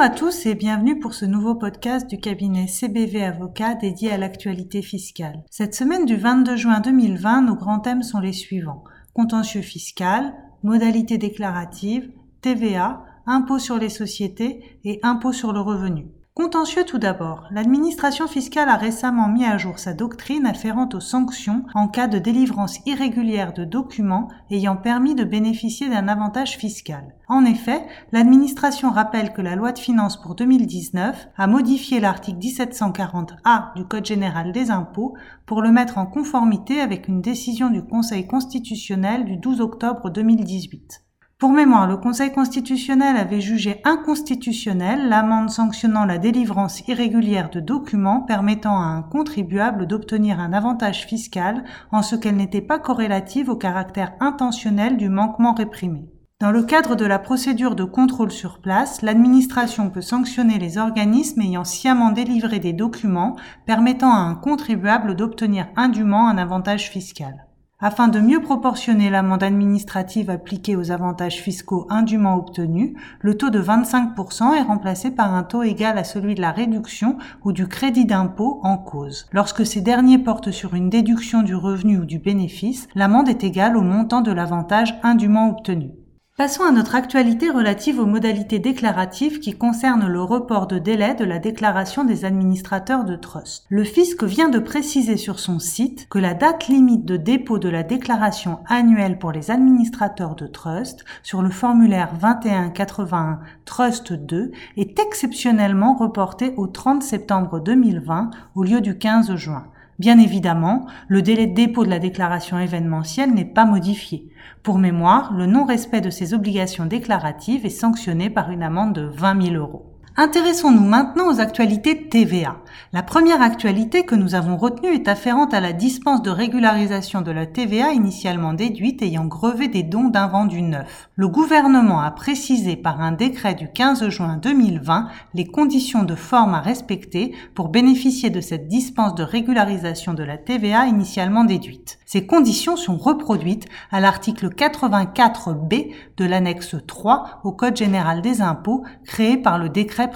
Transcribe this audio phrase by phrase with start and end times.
[0.00, 4.16] Bonjour à tous et bienvenue pour ce nouveau podcast du cabinet CBV Avocat dédié à
[4.16, 5.44] l'actualité fiscale.
[5.50, 8.82] Cette semaine du 22 juin 2020, nos grands thèmes sont les suivants.
[9.12, 10.32] Contentieux fiscal,
[10.62, 16.06] modalités déclaratives, TVA, impôt sur les sociétés et impôt sur le revenu.
[16.32, 17.48] Contentieux tout d'abord.
[17.50, 22.18] L'administration fiscale a récemment mis à jour sa doctrine afférente aux sanctions en cas de
[22.18, 27.16] délivrance irrégulière de documents ayant permis de bénéficier d'un avantage fiscal.
[27.26, 33.74] En effet, l'administration rappelle que la loi de finances pour 2019 a modifié l'article 1740A
[33.74, 35.14] du Code général des impôts
[35.46, 41.02] pour le mettre en conformité avec une décision du Conseil constitutionnel du 12 octobre 2018.
[41.40, 48.20] Pour mémoire, le Conseil constitutionnel avait jugé inconstitutionnelle l'amende sanctionnant la délivrance irrégulière de documents
[48.20, 53.56] permettant à un contribuable d'obtenir un avantage fiscal en ce qu'elle n'était pas corrélative au
[53.56, 56.10] caractère intentionnel du manquement réprimé.
[56.40, 61.40] Dans le cadre de la procédure de contrôle sur place, l'administration peut sanctionner les organismes
[61.40, 67.46] ayant sciemment délivré des documents permettant à un contribuable d'obtenir indûment un avantage fiscal.
[67.82, 73.58] Afin de mieux proportionner l'amende administrative appliquée aux avantages fiscaux indûment obtenus, le taux de
[73.58, 78.04] 25% est remplacé par un taux égal à celui de la réduction ou du crédit
[78.04, 79.26] d'impôt en cause.
[79.32, 83.78] Lorsque ces derniers portent sur une déduction du revenu ou du bénéfice, l'amende est égale
[83.78, 85.92] au montant de l'avantage indûment obtenu.
[86.40, 91.26] Passons à notre actualité relative aux modalités déclaratives qui concernent le report de délai de
[91.26, 93.66] la déclaration des administrateurs de trust.
[93.68, 97.68] Le fisc vient de préciser sur son site que la date limite de dépôt de
[97.68, 104.98] la déclaration annuelle pour les administrateurs de trust sur le formulaire 2181 Trust 2 est
[104.98, 109.66] exceptionnellement reportée au 30 septembre 2020 au lieu du 15 juin.
[110.00, 114.30] Bien évidemment, le délai de dépôt de la déclaration événementielle n'est pas modifié.
[114.62, 119.48] Pour mémoire, le non-respect de ces obligations déclaratives est sanctionné par une amende de 20
[119.48, 119.89] 000 euros.
[120.22, 122.58] Intéressons-nous maintenant aux actualités TVA.
[122.92, 127.30] La première actualité que nous avons retenue est afférente à la dispense de régularisation de
[127.30, 131.08] la TVA initialement déduite ayant grevé des dons d'invendus neuf.
[131.14, 136.52] Le gouvernement a précisé par un décret du 15 juin 2020 les conditions de forme
[136.52, 141.98] à respecter pour bénéficier de cette dispense de régularisation de la TVA initialement déduite.
[142.04, 148.84] Ces conditions sont reproduites à l'article 84b de l'annexe 3 au Code général des impôts
[149.06, 150.09] créé par le décret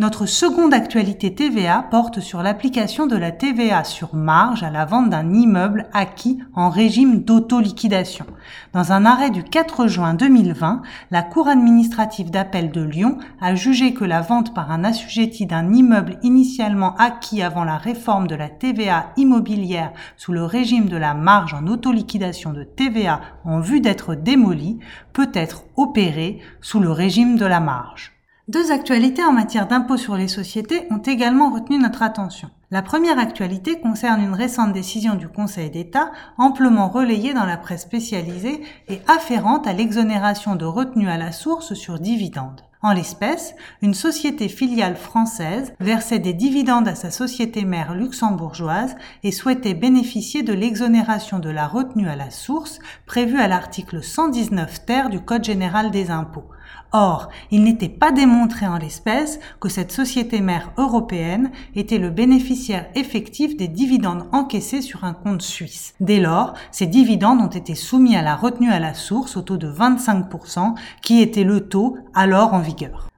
[0.00, 5.08] Notre seconde actualité TVA porte sur l'application de la TVA sur marge à la vente
[5.08, 8.26] d'un immeuble acquis en régime d'auto-liquidation.
[8.72, 10.82] Dans un arrêt du 4 juin 2020,
[11.12, 15.72] la Cour administrative d'appel de Lyon a jugé que la vente par un assujetti d'un
[15.72, 21.14] immeuble initialement acquis avant la réforme de la TVA immobilière sous le régime de la
[21.14, 24.80] marge en auto-liquidation de TVA en vue d'être démolie
[25.12, 28.13] peut être opérée sous le régime de la marge.
[28.46, 32.50] Deux actualités en matière d'impôt sur les sociétés ont également retenu notre attention.
[32.70, 37.84] La première actualité concerne une récente décision du Conseil d'État amplement relayée dans la presse
[37.84, 42.60] spécialisée et afférente à l'exonération de retenue à la source sur dividendes.
[42.84, 49.32] En l'espèce, une société filiale française versait des dividendes à sa société mère luxembourgeoise et
[49.32, 55.08] souhaitait bénéficier de l'exonération de la retenue à la source prévue à l'article 119 ter
[55.08, 56.44] du Code général des impôts.
[56.92, 62.86] Or, il n'était pas démontré en l'espèce que cette société mère européenne était le bénéficiaire
[62.94, 65.94] effectif des dividendes encaissés sur un compte suisse.
[65.98, 69.56] Dès lors, ces dividendes ont été soumis à la retenue à la source au taux
[69.56, 72.73] de 25%, qui était le taux alors en vigueur.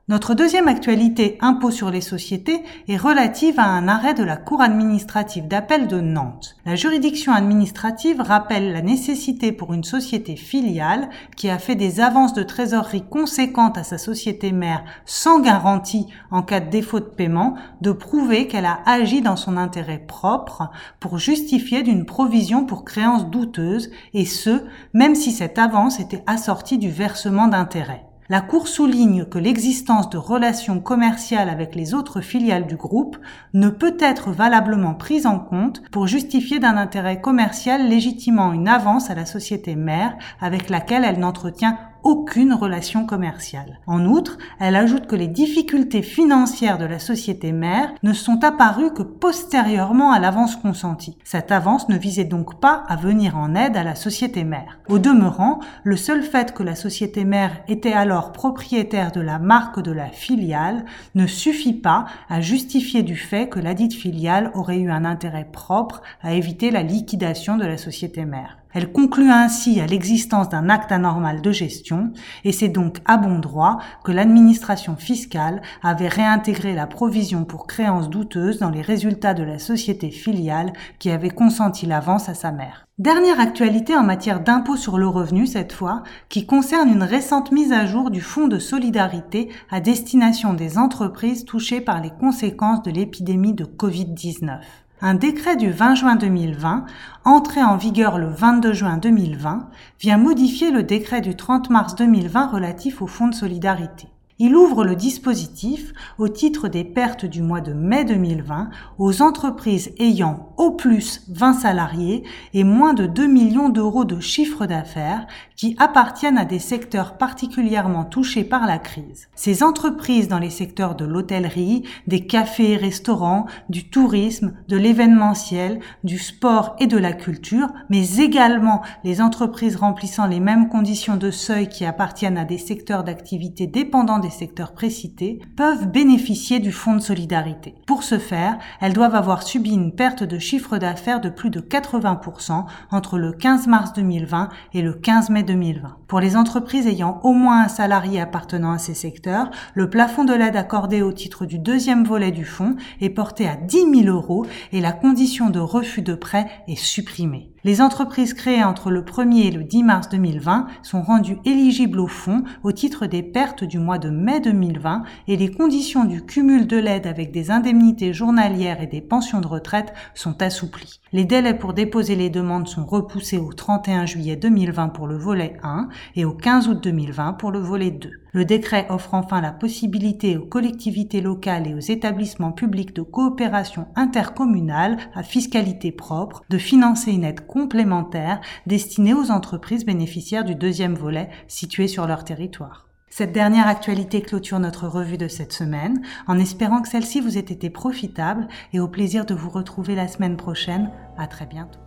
[0.08, 4.60] Notre deuxième actualité impôt sur les sociétés est relative à un arrêt de la Cour
[4.60, 6.54] administrative d'appel de Nantes.
[6.64, 12.34] La juridiction administrative rappelle la nécessité pour une société filiale qui a fait des avances
[12.34, 17.56] de trésorerie conséquentes à sa société mère sans garantie en cas de défaut de paiement
[17.80, 23.28] de prouver qu'elle a agi dans son intérêt propre pour justifier d'une provision pour créances
[23.28, 24.62] douteuses et ce,
[24.92, 28.05] même si cette avance était assortie du versement d'intérêts.
[28.28, 33.16] La Cour souligne que l'existence de relations commerciales avec les autres filiales du groupe
[33.54, 39.10] ne peut être valablement prise en compte pour justifier d'un intérêt commercial légitimant une avance
[39.10, 43.80] à la société mère avec laquelle elle n'entretient aucune relation commerciale.
[43.88, 48.92] En outre, elle ajoute que les difficultés financières de la société mère ne sont apparues
[48.92, 51.18] que postérieurement à l'avance consentie.
[51.24, 54.78] Cette avance ne visait donc pas à venir en aide à la société mère.
[54.88, 59.82] Au demeurant, le seul fait que la société mère était alors propriétaire de la marque
[59.82, 60.84] de la filiale
[61.16, 66.02] ne suffit pas à justifier du fait que ladite filiale aurait eu un intérêt propre
[66.22, 68.58] à éviter la liquidation de la société mère.
[68.76, 72.12] Elle conclut ainsi à l'existence d'un acte anormal de gestion
[72.44, 78.10] et c'est donc à bon droit que l'administration fiscale avait réintégré la provision pour créances
[78.10, 82.86] douteuses dans les résultats de la société filiale qui avait consenti l'avance à sa mère.
[82.98, 87.72] Dernière actualité en matière d'impôt sur le revenu cette fois, qui concerne une récente mise
[87.72, 92.90] à jour du Fonds de solidarité à destination des entreprises touchées par les conséquences de
[92.90, 94.58] l'épidémie de Covid-19.
[95.02, 96.86] Un décret du 20 juin 2020,
[97.24, 99.68] entré en vigueur le 22 juin 2020,
[100.00, 104.08] vient modifier le décret du 30 mars 2020 relatif au Fonds de solidarité.
[104.38, 108.68] Il ouvre le dispositif au titre des pertes du mois de mai 2020
[108.98, 112.22] aux entreprises ayant au plus 20 salariés
[112.52, 118.04] et moins de 2 millions d'euros de chiffre d'affaires qui appartiennent à des secteurs particulièrement
[118.04, 119.28] touchés par la crise.
[119.34, 125.80] Ces entreprises dans les secteurs de l'hôtellerie, des cafés et restaurants, du tourisme, de l'événementiel,
[126.04, 131.30] du sport et de la culture, mais également les entreprises remplissant les mêmes conditions de
[131.30, 137.00] seuil qui appartiennent à des secteurs d'activité dépendants secteurs précités peuvent bénéficier du fonds de
[137.00, 137.74] solidarité.
[137.86, 141.60] Pour ce faire, elles doivent avoir subi une perte de chiffre d'affaires de plus de
[141.60, 145.96] 80% entre le 15 mars 2020 et le 15 mai 2020.
[146.06, 150.34] Pour les entreprises ayant au moins un salarié appartenant à ces secteurs, le plafond de
[150.34, 154.46] l'aide accordée au titre du deuxième volet du fonds est porté à 10 000 euros
[154.72, 157.50] et la condition de refus de prêt est supprimée.
[157.66, 162.06] Les entreprises créées entre le 1er et le 10 mars 2020 sont rendues éligibles au
[162.06, 166.66] fonds au titre des pertes du mois de mai 2020 et les conditions du cumul
[166.66, 171.00] de l'aide avec des indemnités journalières et des pensions de retraite sont assouplies.
[171.12, 175.56] Les délais pour déposer les demandes sont repoussés au 31 juillet 2020 pour le volet
[175.62, 178.10] 1 et au 15 août 2020 pour le volet 2.
[178.32, 183.86] Le décret offre enfin la possibilité aux collectivités locales et aux établissements publics de coopération
[183.96, 190.96] intercommunale à fiscalité propre de financer une aide complémentaire destinée aux entreprises bénéficiaires du deuxième
[190.96, 192.85] volet situé sur leur territoire.
[193.18, 197.40] Cette dernière actualité clôture notre revue de cette semaine, en espérant que celle-ci vous ait
[197.40, 200.90] été profitable et au plaisir de vous retrouver la semaine prochaine.
[201.16, 201.85] À très bientôt.